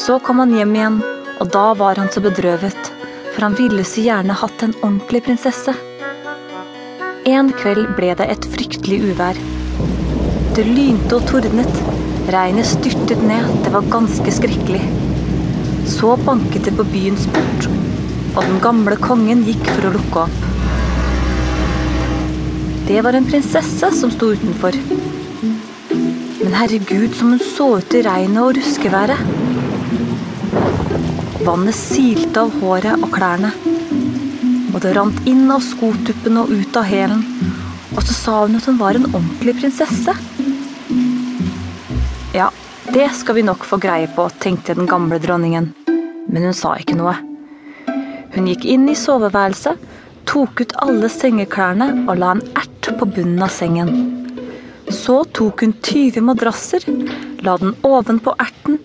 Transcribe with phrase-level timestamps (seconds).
[0.00, 0.94] Så kom han hjem igjen,
[1.42, 2.86] og da var han så bedrøvet,
[3.34, 5.74] for han ville så gjerne hatt en ordentlig prinsesse.
[7.28, 9.40] En kveld ble det et fryktelig uvær.
[10.56, 11.82] Det lynte og tordnet.
[12.32, 14.80] Regnet styrtet ned, det var ganske skrekkelig.
[15.90, 17.68] Så banket det på byens port,
[18.38, 20.48] og den gamle kongen gikk for å lukke opp.
[22.88, 24.80] Det var en prinsesse som sto utenfor.
[26.40, 29.49] Men herregud, som hun så ut i regnet og ruskeværet.
[31.40, 33.48] Vannet silte av håret og klærne.
[34.74, 37.22] Og det rant inn av skotuppen og ut av hælen.
[37.94, 40.12] Og så sa hun at hun var en ordentlig prinsesse.
[42.36, 42.50] Ja,
[42.92, 45.70] det skal vi nok få greie på, tenkte den gamle dronningen.
[46.28, 47.16] Men hun sa ikke noe.
[48.36, 49.80] Hun gikk inn i soveværelset,
[50.28, 53.88] tok ut alle sengeklærne og la en ert på bunnen av sengen.
[54.92, 56.84] Så tok hun 20 madrasser,
[57.40, 58.76] la den ovenpå erten,